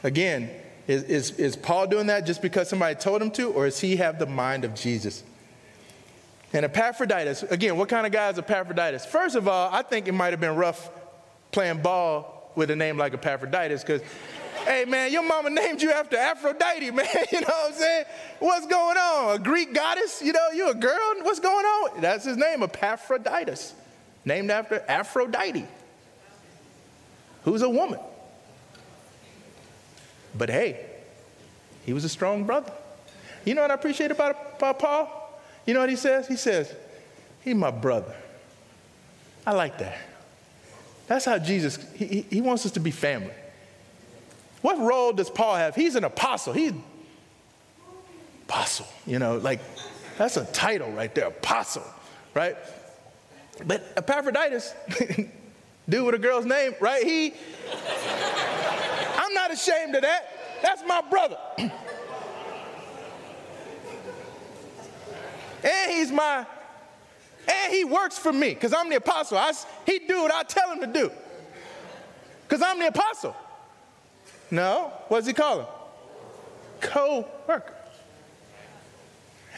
[0.03, 0.49] Again,
[0.87, 3.97] is, is, is Paul doing that just because somebody told him to, or does he
[3.97, 5.23] have the mind of Jesus?
[6.53, 9.05] And Epaphroditus, again, what kind of guy is Epaphroditus?
[9.05, 10.89] First of all, I think it might have been rough
[11.51, 14.01] playing ball with a name like Epaphroditus because,
[14.67, 17.07] hey man, your mama named you after Aphrodite, man.
[17.31, 18.05] You know what I'm saying?
[18.39, 19.35] What's going on?
[19.35, 20.21] A Greek goddess?
[20.21, 21.13] You know, you a girl?
[21.21, 22.01] What's going on?
[22.01, 23.73] That's his name, Epaphroditus,
[24.25, 25.65] named after Aphrodite,
[27.43, 27.99] who's a woman.
[30.37, 30.85] But hey,
[31.85, 32.71] he was a strong brother.
[33.45, 35.41] You know what I appreciate about, about Paul?
[35.65, 36.27] You know what he says?
[36.27, 36.73] He says,
[37.41, 38.13] He's my brother.
[39.45, 39.97] I like that.
[41.07, 43.31] That's how Jesus, he, he wants us to be family.
[44.67, 45.75] What role does Paul have?
[45.75, 46.51] He's an apostle.
[46.51, 46.73] He's
[48.43, 49.61] apostle, you know, like
[50.17, 51.85] that's a title right there, apostle,
[52.33, 52.57] right?
[53.65, 54.73] But Epaphroditus,
[55.87, 57.01] dude with a girl's name, right?
[57.01, 57.33] He
[59.17, 60.37] I'm not ashamed of that.
[60.61, 61.37] That's my brother.
[61.57, 61.71] and
[65.91, 66.45] he's my,
[67.47, 69.37] and he works for me because I'm the apostle.
[69.37, 69.53] I,
[69.85, 71.09] he do what I tell him to do
[72.43, 73.33] because I'm the apostle.
[74.49, 75.67] No, what does he call him?
[76.81, 77.73] Co-worker.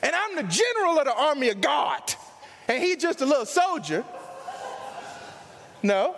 [0.01, 2.01] And I'm the general of the army of God,
[2.67, 4.03] and he's just a little soldier.
[5.83, 6.15] No,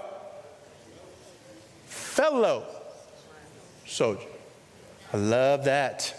[1.86, 2.66] fellow
[3.86, 4.28] soldier.
[5.14, 6.16] I love that.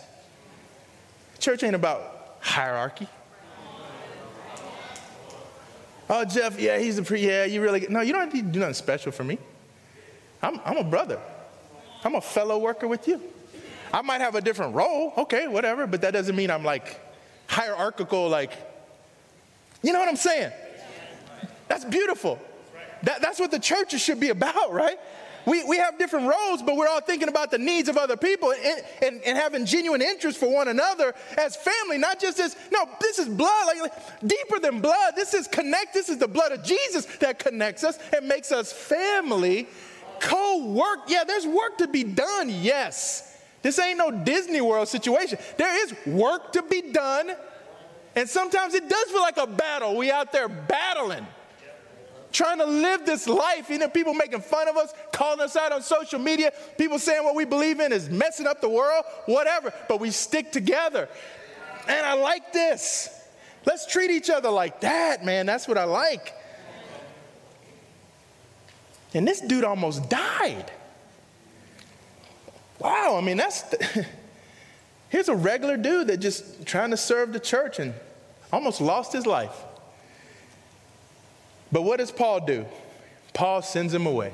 [1.39, 3.09] Church ain't about hierarchy.
[6.11, 8.59] Oh, Jeff, yeah, he's a pre, yeah, you really, no, you don't need to do
[8.61, 9.39] nothing special for me.
[10.43, 11.19] I'm, I'm a brother.
[12.05, 13.21] I'm a fellow worker with you.
[13.93, 16.99] I might have a different role, okay, whatever, but that doesn't mean I'm like
[17.47, 18.53] hierarchical, like,
[19.83, 20.53] you know what I'm saying?
[21.69, 22.39] That's beautiful.
[23.03, 24.99] That, that's what the churches should be about, right?
[25.47, 28.53] we, we have different roles, but we're all thinking about the needs of other people
[28.53, 32.89] and, and, and having genuine interest for one another as family, not just as, no,
[33.01, 35.15] this is blood, like, like deeper than blood.
[35.17, 38.73] This is connect, this is the blood of Jesus that connects us and makes us
[38.73, 39.69] family.
[40.23, 43.37] Co work, yeah, there's work to be done, yes.
[43.61, 45.37] This ain't no Disney World situation.
[45.59, 47.33] There is work to be done,
[48.15, 49.97] and sometimes it does feel like a battle.
[49.97, 51.27] We out there battling.
[52.31, 53.69] trying to live this life.
[53.69, 57.25] You know, people making fun of us, calling us out on social media, people saying
[57.25, 61.09] what we believe in is messing up the world, whatever, but we stick together.
[61.89, 63.11] And I like this.
[63.65, 65.47] Let's treat each other like that, man.
[65.47, 66.35] That's what I like.
[69.15, 70.71] And this dude almost died.
[72.79, 73.63] Wow, I mean, that's.
[73.63, 74.07] The,
[75.11, 77.95] here's a regular dude that just trying to serve the church and
[78.53, 79.55] almost lost his life.
[81.71, 82.67] But what does Paul do?
[83.33, 84.33] Paul sends him away.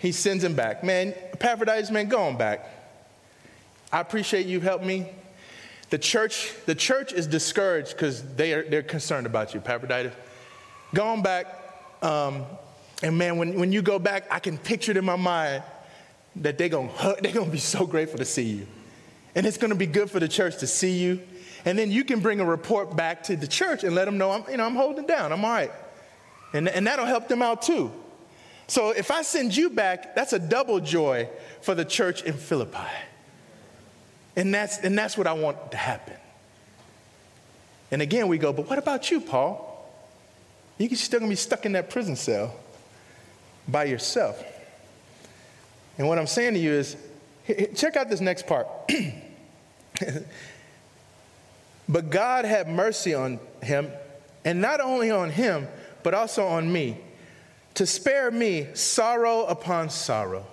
[0.00, 0.82] He sends him back.
[0.82, 2.68] Man, Epaphroditus, man, go on back.
[3.92, 5.06] I appreciate you helped me.
[5.90, 10.14] The church, the church is discouraged because they are, they're concerned about you, Epaphroditus.
[10.94, 11.46] Go on back.
[12.02, 12.44] Um,
[13.02, 15.62] and man, when, when you go back, I can picture it in my mind
[16.36, 18.66] that they're gonna they're gonna be so grateful to see you.
[19.34, 21.20] And it's going to be good for the church to see you.
[21.64, 24.30] And then you can bring a report back to the church and let them know,
[24.30, 25.70] I'm, you know, I'm holding down, I'm all right.
[26.52, 27.92] And, and that'll help them out too.
[28.66, 31.28] So if I send you back, that's a double joy
[31.60, 32.78] for the church in Philippi.
[34.34, 36.16] And that's, and that's what I want to happen.
[37.90, 39.64] And again, we go, but what about you, Paul?
[40.78, 42.54] You're still gonna be stuck in that prison cell
[43.68, 44.42] by yourself.
[45.98, 46.96] And what I'm saying to you is
[47.74, 48.66] check out this next part.
[51.88, 53.90] but God had mercy on him,
[54.44, 55.66] and not only on him,
[56.02, 56.98] but also on me,
[57.74, 60.46] to spare me sorrow upon sorrow.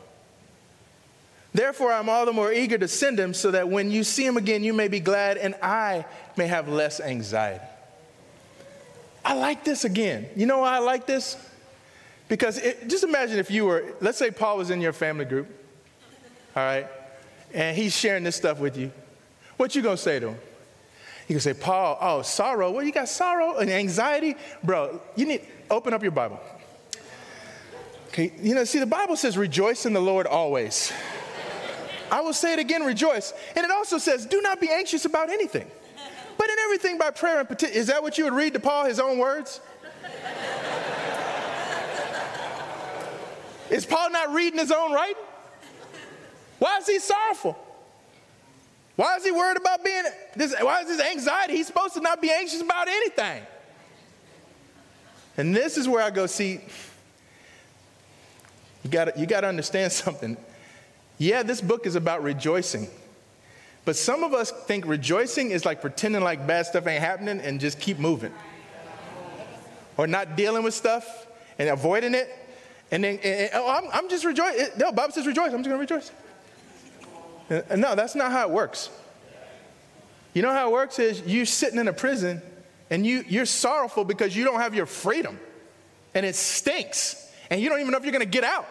[1.53, 4.35] Therefore, I'm all the more eager to send him so that when you see him
[4.35, 7.63] again, you may be glad and I may have less anxiety.
[9.23, 10.27] I like this again.
[10.35, 11.37] You know why I like this?
[12.27, 15.47] Because it, just imagine if you were, let's say Paul was in your family group,
[16.55, 16.87] all right,
[17.53, 18.91] and he's sharing this stuff with you.
[19.57, 20.37] What you gonna say to him?
[21.27, 22.71] You can say, Paul, oh, sorrow.
[22.71, 24.35] Well, you got sorrow and anxiety?
[24.63, 26.39] Bro, you need, open up your Bible.
[28.09, 30.93] Okay, you know, see, the Bible says, rejoice in the Lord always.
[32.11, 33.33] I will say it again, rejoice.
[33.55, 35.69] And it also says, do not be anxious about anything,
[36.37, 37.75] but in everything by prayer and petition.
[37.75, 39.59] Is that what you would read to Paul, his own words?
[43.69, 45.23] Is Paul not reading his own writing?
[46.59, 47.57] Why is he sorrowful?
[48.95, 50.03] Why is he worried about being
[50.35, 50.55] this?
[50.59, 51.57] Why is this anxiety?
[51.57, 53.43] He's supposed to not be anxious about anything.
[55.37, 56.61] And this is where I go, see,
[58.83, 60.37] you got you gotta understand something.
[61.17, 62.87] Yeah, this book is about rejoicing.
[63.83, 67.59] But some of us think rejoicing is like pretending like bad stuff ain't happening and
[67.59, 68.33] just keep moving.
[69.97, 71.27] Or not dealing with stuff
[71.59, 72.29] and avoiding it.
[72.91, 74.67] And then, and, and, oh, I'm, I'm just rejoicing.
[74.77, 75.51] No, Bible says rejoice.
[75.53, 76.11] I'm just going to rejoice.
[77.49, 78.89] Uh, no, that's not how it works.
[80.33, 82.41] You know how it works is you're sitting in a prison
[82.89, 85.39] and you, you're sorrowful because you don't have your freedom
[86.13, 88.67] and it stinks and you don't even know if you're going to get out.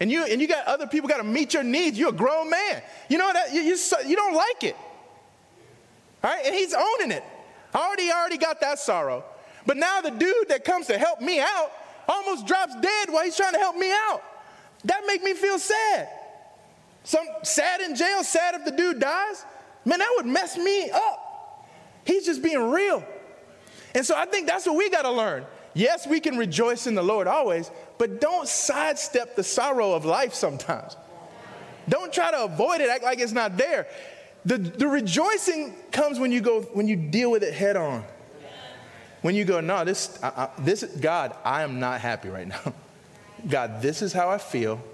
[0.00, 1.98] And you, and you got other people got to meet your needs.
[1.98, 2.82] You're a grown man.
[3.08, 4.76] You know that you, you, you don't like it.
[6.22, 6.44] All right?
[6.44, 7.22] And he's owning it.
[7.72, 9.24] I already, already got that sorrow.
[9.66, 11.70] But now the dude that comes to help me out
[12.08, 14.22] almost drops dead while he's trying to help me out.
[14.84, 16.08] That make me feel sad.
[17.04, 19.44] Some sad in jail, sad if the dude dies.
[19.84, 21.68] Man, that would mess me up.
[22.04, 23.04] He's just being real.
[23.94, 25.44] And so I think that's what we got to learn.
[25.74, 30.32] Yes, we can rejoice in the Lord always, but don't sidestep the sorrow of life
[30.34, 30.96] sometimes.
[31.88, 33.86] Don't try to avoid it, act like it's not there.
[34.44, 38.04] The, the rejoicing comes when you go when you deal with it head on.
[39.24, 42.60] When you go, no, this, I, I, this, God, I am not happy right now.
[43.48, 44.84] God, this is how I feel.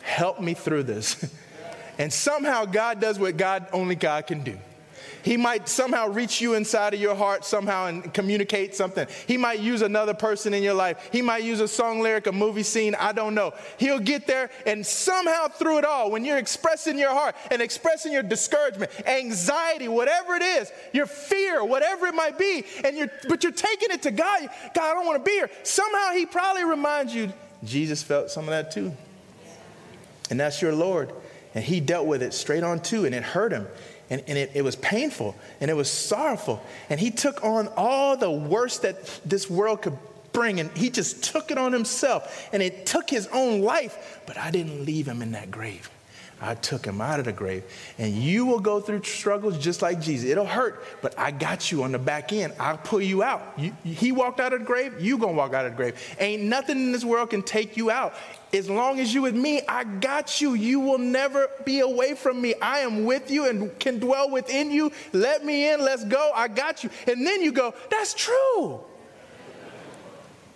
[0.00, 1.32] Help me through this.
[1.96, 4.58] and somehow God does what God only God can do.
[5.22, 9.06] He might somehow reach you inside of your heart somehow and communicate something.
[9.26, 11.08] He might use another person in your life.
[11.12, 12.94] He might use a song lyric, a movie scene.
[12.94, 13.52] I don't know.
[13.78, 18.12] He'll get there and somehow through it all, when you're expressing your heart and expressing
[18.12, 23.42] your discouragement, anxiety, whatever it is, your fear, whatever it might be, and you're, but
[23.42, 24.48] you're taking it to God.
[24.74, 25.50] God, I don't want to be here.
[25.62, 27.32] Somehow He probably reminds you,
[27.64, 28.92] Jesus felt some of that too
[30.32, 31.12] and that's your Lord.
[31.54, 33.68] And he dealt with it straight on too, and it hurt him.
[34.12, 36.62] And, and it, it was painful and it was sorrowful.
[36.90, 39.96] And he took on all the worst that this world could
[40.34, 42.48] bring, and he just took it on himself.
[42.52, 45.88] And it took his own life, but I didn't leave him in that grave.
[46.42, 47.64] I took him out of the grave.
[47.96, 50.28] And you will go through struggles just like Jesus.
[50.28, 52.52] It'll hurt, but I got you on the back end.
[52.60, 53.54] I'll pull you out.
[53.56, 56.16] You, he walked out of the grave, you gonna walk out of the grave.
[56.18, 58.14] Ain't nothing in this world can take you out.
[58.52, 60.52] As long as you with me, I got you.
[60.52, 62.54] You will never be away from me.
[62.60, 64.92] I am with you and can dwell within you.
[65.14, 66.32] Let me in, let's go.
[66.34, 66.90] I got you.
[67.06, 68.80] And then you go, that's true.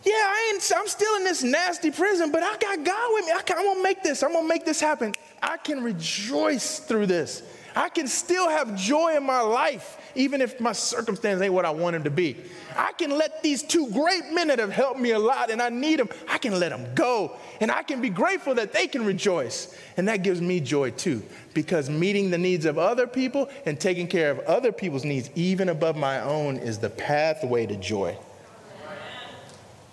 [0.05, 3.33] yeah, I ain't, I'm still in this nasty prison, but I got God with me.
[3.33, 5.15] I I'm gonna make this, I'm gonna make this happen.
[5.43, 7.43] I can rejoice through this.
[7.77, 11.71] I can still have joy in my life, even if my circumstance ain't what I
[11.71, 12.39] want them to be.
[12.75, 15.69] I can let these two great men that have helped me a lot and I
[15.69, 17.37] need them, I can let them go.
[17.61, 19.77] And I can be grateful that they can rejoice.
[19.99, 21.23] And that gives me joy too,
[21.53, 25.69] because meeting the needs of other people and taking care of other people's needs, even
[25.69, 28.17] above my own, is the pathway to joy.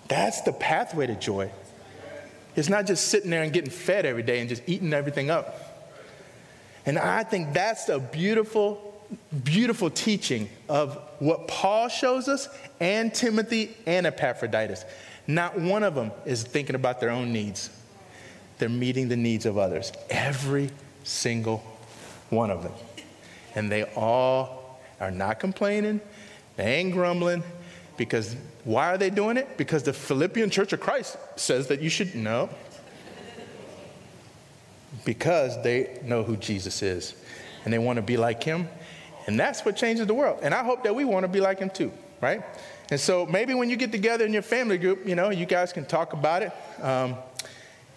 [0.08, 1.50] That's the pathway to joy.
[2.56, 5.73] It's not just sitting there and getting fed every day and just eating everything up.
[6.86, 8.90] And I think that's a beautiful
[9.44, 12.48] beautiful teaching of what Paul shows us
[12.80, 14.84] and Timothy and Epaphroditus.
[15.26, 17.70] Not one of them is thinking about their own needs.
[18.58, 19.92] They're meeting the needs of others.
[20.10, 20.70] Every
[21.02, 21.58] single
[22.30, 22.72] one of them.
[23.54, 26.00] And they all are not complaining,
[26.56, 27.42] they ain't grumbling,
[27.96, 29.56] because why are they doing it?
[29.56, 32.48] Because the Philippian Church of Christ says that you should know.
[35.04, 37.14] Because they know who Jesus is
[37.64, 38.68] and they want to be like him
[39.26, 40.40] and that's what changes the world.
[40.42, 42.42] And I hope that we want to be like him too, right?
[42.90, 45.72] And so maybe when you get together in your family group, you know, you guys
[45.72, 46.52] can talk about it
[46.82, 47.16] um,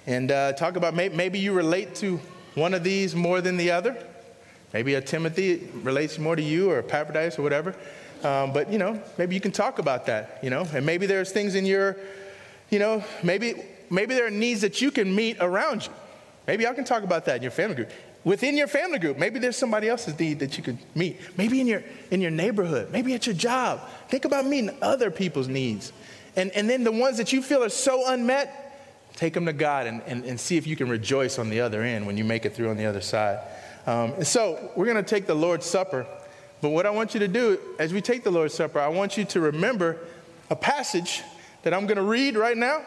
[0.06, 2.20] and uh, talk about maybe, maybe you relate to
[2.56, 3.98] one of these more than the other.
[4.74, 7.76] Maybe a Timothy relates more to you or Epaphroditus or whatever.
[8.24, 11.32] Um, but, you know, maybe you can talk about that, you know, and maybe there's
[11.32, 11.98] things in your,
[12.70, 15.92] you know, maybe, maybe there are needs that you can meet around you.
[16.48, 17.92] Maybe I can talk about that in your family group
[18.28, 19.18] within your family group.
[19.18, 21.18] Maybe there's somebody else's need that you could meet.
[21.38, 21.82] Maybe in your,
[22.12, 22.92] in your neighborhood.
[22.92, 23.80] Maybe at your job.
[24.10, 25.94] Think about meeting other people's needs.
[26.36, 29.88] And, and then the ones that you feel are so unmet, take them to God
[29.88, 32.46] and, and, and see if you can rejoice on the other end when you make
[32.46, 33.40] it through on the other side.
[33.86, 36.06] Um, so we're going to take the Lord's Supper.
[36.60, 39.16] But what I want you to do as we take the Lord's Supper, I want
[39.16, 40.00] you to remember
[40.50, 41.24] a passage
[41.64, 42.82] that I'm going to read right now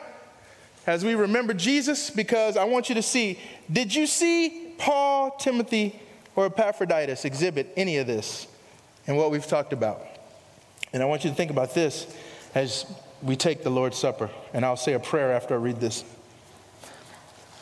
[0.87, 3.39] as we remember Jesus because I want you to see
[3.70, 6.01] did you see Paul, Timothy,
[6.35, 8.47] or Epaphroditus exhibit any of this
[9.07, 10.03] in what we've talked about?
[10.93, 12.07] And I want you to think about this
[12.55, 12.87] as
[13.22, 14.31] we take the Lord's Supper.
[14.53, 16.05] And I'll say a prayer after I read this.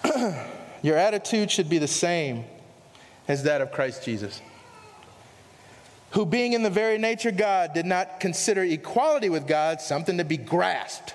[0.82, 2.44] Your attitude should be the same
[3.26, 4.40] as that of Christ Jesus,
[6.12, 10.24] who, being in the very nature God, did not consider equality with God something to
[10.24, 11.14] be grasped,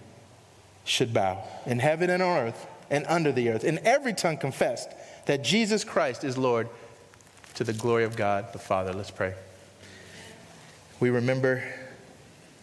[0.83, 4.89] should bow in heaven and on earth and under the earth, and every tongue confessed
[5.25, 6.67] that Jesus Christ is Lord
[7.55, 8.93] to the glory of God the Father.
[8.93, 9.33] Let's pray.
[10.99, 11.63] We remember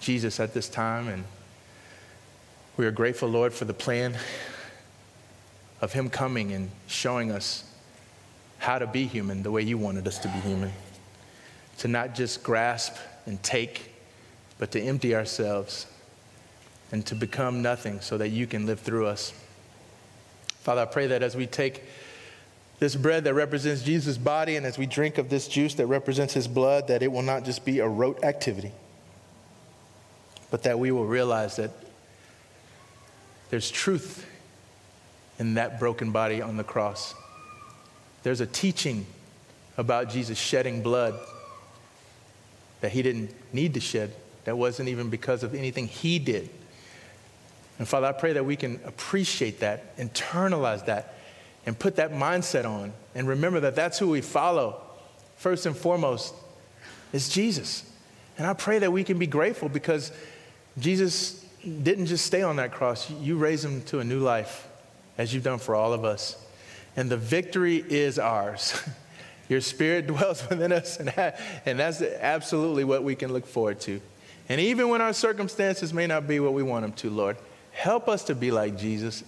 [0.00, 1.24] Jesus at this time, and
[2.76, 4.16] we are grateful, Lord, for the plan
[5.80, 7.64] of Him coming and showing us
[8.58, 10.72] how to be human the way you wanted us to be human.
[11.78, 12.96] To not just grasp
[13.26, 13.92] and take,
[14.58, 15.86] but to empty ourselves
[16.90, 19.32] and to become nothing so that you can live through us.
[20.60, 21.82] Father, I pray that as we take
[22.78, 26.34] this bread that represents Jesus' body, and as we drink of this juice that represents
[26.34, 28.72] his blood, that it will not just be a rote activity,
[30.50, 31.70] but that we will realize that
[33.50, 34.26] there's truth
[35.38, 37.14] in that broken body on the cross.
[38.22, 39.06] There's a teaching
[39.76, 41.18] about Jesus shedding blood
[42.80, 44.12] that he didn't need to shed,
[44.44, 46.48] that wasn't even because of anything he did.
[47.78, 51.14] And Father, I pray that we can appreciate that, internalize that,
[51.66, 54.80] and put that mindset on and remember that that's who we follow.
[55.36, 56.34] First and foremost
[57.12, 57.84] is Jesus.
[58.36, 60.12] And I pray that we can be grateful because
[60.78, 64.66] Jesus didn't just stay on that cross, you raised him to a new life,
[65.16, 66.42] as you've done for all of us.
[66.96, 68.80] And the victory is ours.
[69.48, 71.12] Your spirit dwells within us, and,
[71.64, 74.00] and that's absolutely what we can look forward to.
[74.48, 77.36] And even when our circumstances may not be what we want them to, Lord,
[77.78, 79.24] help us to be like Jesus.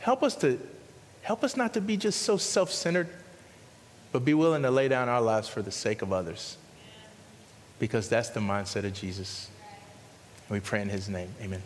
[0.00, 0.58] Help us to
[1.26, 3.08] Help us not to be just so self centered,
[4.12, 6.56] but be willing to lay down our lives for the sake of others.
[7.80, 9.50] Because that's the mindset of Jesus.
[10.48, 11.28] We pray in his name.
[11.42, 11.64] Amen.